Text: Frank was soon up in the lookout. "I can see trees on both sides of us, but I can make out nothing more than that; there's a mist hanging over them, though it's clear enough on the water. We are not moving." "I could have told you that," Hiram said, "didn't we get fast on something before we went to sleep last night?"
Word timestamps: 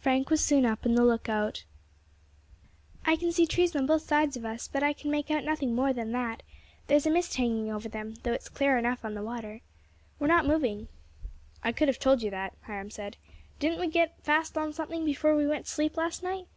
Frank 0.00 0.28
was 0.28 0.44
soon 0.44 0.66
up 0.66 0.84
in 0.84 0.96
the 0.96 1.02
lookout. 1.02 1.64
"I 3.06 3.16
can 3.16 3.32
see 3.32 3.46
trees 3.46 3.74
on 3.74 3.86
both 3.86 4.02
sides 4.02 4.36
of 4.36 4.44
us, 4.44 4.68
but 4.68 4.82
I 4.82 4.92
can 4.92 5.10
make 5.10 5.30
out 5.30 5.44
nothing 5.44 5.74
more 5.74 5.94
than 5.94 6.12
that; 6.12 6.42
there's 6.88 7.06
a 7.06 7.10
mist 7.10 7.36
hanging 7.38 7.70
over 7.72 7.88
them, 7.88 8.16
though 8.22 8.34
it's 8.34 8.50
clear 8.50 8.76
enough 8.76 9.02
on 9.02 9.14
the 9.14 9.22
water. 9.22 9.62
We 10.18 10.26
are 10.26 10.28
not 10.28 10.44
moving." 10.44 10.88
"I 11.64 11.72
could 11.72 11.88
have 11.88 11.98
told 11.98 12.20
you 12.20 12.28
that," 12.32 12.52
Hiram 12.64 12.90
said, 12.90 13.16
"didn't 13.58 13.80
we 13.80 13.86
get 13.88 14.20
fast 14.22 14.58
on 14.58 14.74
something 14.74 15.06
before 15.06 15.34
we 15.34 15.46
went 15.46 15.64
to 15.64 15.70
sleep 15.72 15.96
last 15.96 16.22
night?" 16.22 16.48